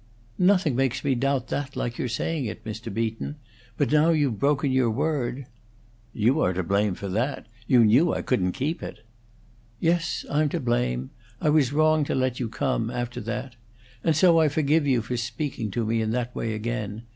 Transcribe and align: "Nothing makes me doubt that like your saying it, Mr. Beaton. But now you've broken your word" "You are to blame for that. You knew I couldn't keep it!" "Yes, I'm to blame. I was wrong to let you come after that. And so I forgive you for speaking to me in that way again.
"Nothing 0.39 0.75
makes 0.75 1.03
me 1.03 1.13
doubt 1.13 1.49
that 1.49 1.75
like 1.75 1.99
your 1.99 2.07
saying 2.09 2.45
it, 2.45 2.63
Mr. 2.65 2.91
Beaton. 2.91 3.35
But 3.77 3.91
now 3.91 4.09
you've 4.09 4.39
broken 4.39 4.71
your 4.71 4.89
word" 4.89 5.45
"You 6.25 6.39
are 6.41 6.53
to 6.53 6.63
blame 6.63 6.95
for 6.95 7.07
that. 7.09 7.45
You 7.67 7.85
knew 7.85 8.11
I 8.11 8.23
couldn't 8.23 8.53
keep 8.53 8.81
it!" 8.81 9.05
"Yes, 9.79 10.25
I'm 10.27 10.49
to 10.49 10.59
blame. 10.59 11.11
I 11.39 11.49
was 11.49 11.71
wrong 11.71 12.03
to 12.05 12.15
let 12.15 12.39
you 12.39 12.49
come 12.49 12.89
after 12.89 13.21
that. 13.21 13.55
And 14.03 14.15
so 14.15 14.39
I 14.39 14.47
forgive 14.47 14.87
you 14.87 15.03
for 15.03 15.17
speaking 15.17 15.69
to 15.69 15.85
me 15.85 16.01
in 16.01 16.09
that 16.13 16.33
way 16.33 16.55
again. 16.55 17.03